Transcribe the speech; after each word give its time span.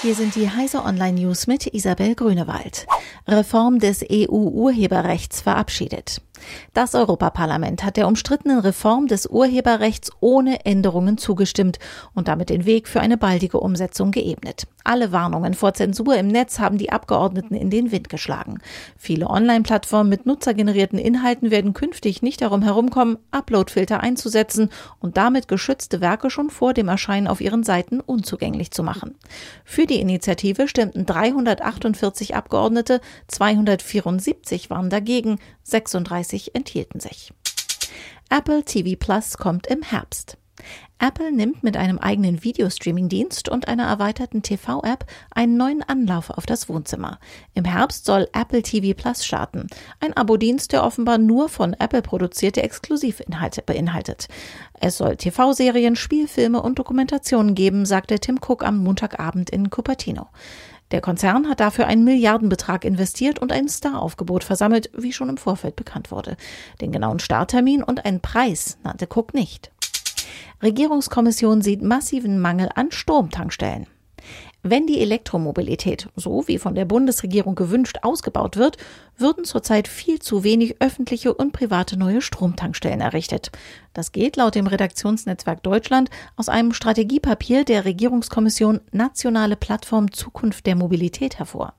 Hier 0.00 0.14
sind 0.14 0.36
die 0.36 0.48
Heise 0.48 0.84
Online 0.84 1.20
News 1.20 1.48
mit 1.48 1.74
Isabel 1.74 2.14
Grünewald. 2.14 2.86
Reform 3.26 3.80
des 3.80 4.04
EU-Urheberrechts 4.08 5.40
verabschiedet. 5.40 6.22
Das 6.74 6.94
Europaparlament 6.94 7.84
hat 7.84 7.96
der 7.96 8.06
umstrittenen 8.06 8.60
Reform 8.60 9.06
des 9.06 9.26
Urheberrechts 9.26 10.10
ohne 10.20 10.64
Änderungen 10.64 11.18
zugestimmt 11.18 11.78
und 12.14 12.28
damit 12.28 12.50
den 12.50 12.66
Weg 12.66 12.88
für 12.88 13.00
eine 13.00 13.16
baldige 13.16 13.60
Umsetzung 13.60 14.10
geebnet. 14.10 14.66
Alle 14.84 15.12
Warnungen 15.12 15.52
vor 15.52 15.74
Zensur 15.74 16.16
im 16.16 16.28
Netz 16.28 16.58
haben 16.58 16.78
die 16.78 16.90
Abgeordneten 16.90 17.54
in 17.54 17.68
den 17.68 17.92
Wind 17.92 18.08
geschlagen. 18.08 18.58
Viele 18.96 19.28
Online-Plattformen 19.28 20.08
mit 20.08 20.24
nutzergenerierten 20.24 20.98
Inhalten 20.98 21.50
werden 21.50 21.74
künftig 21.74 22.22
nicht 22.22 22.40
darum 22.40 22.62
herumkommen, 22.62 23.18
Uploadfilter 23.30 24.00
einzusetzen 24.00 24.70
und 24.98 25.18
damit 25.18 25.46
geschützte 25.46 26.00
Werke 26.00 26.30
schon 26.30 26.48
vor 26.48 26.72
dem 26.72 26.88
Erscheinen 26.88 27.26
auf 27.26 27.42
ihren 27.42 27.64
Seiten 27.64 28.00
unzugänglich 28.00 28.70
zu 28.70 28.82
machen. 28.82 29.14
Für 29.64 29.84
die 29.84 30.00
Initiative 30.00 30.68
stimmten 30.68 31.04
348 31.04 32.34
Abgeordnete, 32.34 33.02
274 33.26 34.70
waren 34.70 34.88
dagegen, 34.88 35.38
36 35.64 36.27
enthielten 36.54 37.00
sich. 37.00 37.32
Apple 38.30 38.64
TV 38.64 38.96
Plus 38.98 39.38
kommt 39.38 39.66
im 39.66 39.82
Herbst. 39.82 40.36
Apple 41.00 41.30
nimmt 41.30 41.62
mit 41.62 41.76
einem 41.76 41.98
eigenen 41.98 42.42
Videostreaming-Dienst 42.42 43.48
und 43.48 43.68
einer 43.68 43.86
erweiterten 43.86 44.42
TV-App 44.42 45.06
einen 45.30 45.56
neuen 45.56 45.82
Anlauf 45.82 46.30
auf 46.30 46.44
das 46.44 46.68
Wohnzimmer. 46.68 47.20
Im 47.54 47.64
Herbst 47.64 48.04
soll 48.04 48.28
Apple 48.32 48.62
TV 48.62 49.00
Plus 49.00 49.24
starten. 49.24 49.68
Ein 50.00 50.16
Abo-Dienst, 50.16 50.72
der 50.72 50.82
offenbar 50.82 51.18
nur 51.18 51.48
von 51.48 51.74
Apple 51.74 52.02
produzierte 52.02 52.62
Exklusivinhalte 52.64 53.62
beinhaltet. 53.62 54.26
Es 54.80 54.98
soll 54.98 55.16
TV-Serien, 55.16 55.94
Spielfilme 55.94 56.60
und 56.60 56.80
Dokumentationen 56.80 57.54
geben, 57.54 57.86
sagte 57.86 58.18
Tim 58.18 58.40
Cook 58.44 58.64
am 58.64 58.78
Montagabend 58.78 59.50
in 59.50 59.70
Cupertino. 59.70 60.26
Der 60.90 61.00
Konzern 61.00 61.48
hat 61.48 61.60
dafür 61.60 61.86
einen 61.86 62.04
Milliardenbetrag 62.04 62.84
investiert 62.84 63.38
und 63.38 63.52
ein 63.52 63.68
Star-Aufgebot 63.68 64.42
versammelt, 64.44 64.90
wie 64.96 65.12
schon 65.12 65.28
im 65.28 65.36
Vorfeld 65.36 65.76
bekannt 65.76 66.10
wurde. 66.10 66.36
Den 66.80 66.92
genauen 66.92 67.18
Starttermin 67.18 67.82
und 67.82 68.04
einen 68.04 68.20
Preis 68.20 68.78
nannte 68.82 69.06
Cook 69.06 69.34
nicht. 69.34 69.70
Regierungskommission 70.62 71.62
sieht 71.62 71.82
massiven 71.82 72.40
Mangel 72.40 72.70
an 72.74 72.90
Stromtankstellen. 72.90 73.86
Wenn 74.62 74.86
die 74.86 75.00
Elektromobilität, 75.00 76.08
so 76.16 76.46
wie 76.46 76.58
von 76.58 76.74
der 76.74 76.84
Bundesregierung 76.84 77.54
gewünscht, 77.54 77.98
ausgebaut 78.02 78.56
wird, 78.56 78.76
würden 79.16 79.44
zurzeit 79.44 79.88
viel 79.88 80.18
zu 80.18 80.44
wenig 80.44 80.76
öffentliche 80.80 81.32
und 81.32 81.52
private 81.52 81.96
neue 81.96 82.20
Stromtankstellen 82.20 83.00
errichtet. 83.00 83.50
Das 83.94 84.12
geht 84.12 84.36
laut 84.36 84.54
dem 84.54 84.66
Redaktionsnetzwerk 84.66 85.62
Deutschland 85.62 86.10
aus 86.36 86.48
einem 86.48 86.72
Strategiepapier 86.72 87.64
der 87.64 87.84
Regierungskommission 87.84 88.80
Nationale 88.92 89.56
Plattform 89.56 90.12
Zukunft 90.12 90.66
der 90.66 90.76
Mobilität 90.76 91.38
hervor. 91.38 91.74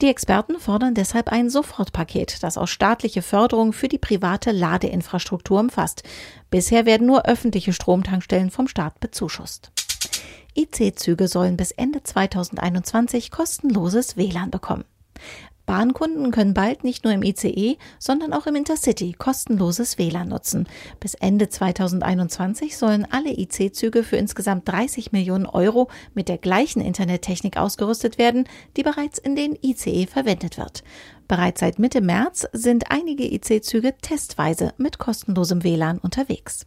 Die 0.00 0.08
Experten 0.08 0.58
fordern 0.58 0.94
deshalb 0.94 1.28
ein 1.30 1.50
Sofortpaket, 1.50 2.42
das 2.42 2.58
auch 2.58 2.66
staatliche 2.66 3.22
Förderung 3.22 3.72
für 3.72 3.88
die 3.88 3.98
private 3.98 4.50
Ladeinfrastruktur 4.52 5.60
umfasst. 5.60 6.02
Bisher 6.50 6.86
werden 6.86 7.06
nur 7.06 7.26
öffentliche 7.26 7.72
Stromtankstellen 7.72 8.50
vom 8.50 8.68
Staat 8.68 9.00
bezuschusst. 9.00 9.71
IC-Züge 10.54 11.28
sollen 11.28 11.56
bis 11.56 11.70
Ende 11.72 12.02
2021 12.02 13.30
kostenloses 13.30 14.16
WLAN 14.16 14.50
bekommen. 14.50 14.84
Bahnkunden 15.64 16.32
können 16.32 16.54
bald 16.54 16.82
nicht 16.82 17.04
nur 17.04 17.12
im 17.12 17.22
ICE, 17.22 17.76
sondern 17.98 18.32
auch 18.32 18.46
im 18.46 18.56
Intercity 18.56 19.14
kostenloses 19.16 19.96
WLAN 19.96 20.28
nutzen. 20.28 20.68
Bis 20.98 21.14
Ende 21.14 21.48
2021 21.48 22.76
sollen 22.76 23.06
alle 23.10 23.30
IC-Züge 23.30 24.02
für 24.02 24.16
insgesamt 24.16 24.68
30 24.68 25.12
Millionen 25.12 25.46
Euro 25.46 25.88
mit 26.14 26.28
der 26.28 26.38
gleichen 26.38 26.82
Internettechnik 26.82 27.56
ausgerüstet 27.56 28.18
werden, 28.18 28.48
die 28.76 28.82
bereits 28.82 29.18
in 29.18 29.36
den 29.36 29.56
ICE 29.62 30.06
verwendet 30.06 30.58
wird. 30.58 30.82
Bereits 31.28 31.60
seit 31.60 31.78
Mitte 31.78 32.00
März 32.00 32.46
sind 32.52 32.90
einige 32.90 33.32
IC-Züge 33.32 33.94
testweise 34.02 34.74
mit 34.76 34.98
kostenlosem 34.98 35.62
WLAN 35.62 35.98
unterwegs. 35.98 36.66